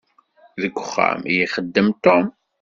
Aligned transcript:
Deg 0.61 0.73
uxxam 0.81 1.21
i 1.25 1.35
ixeddem 1.45 1.89
Tom. 2.03 2.25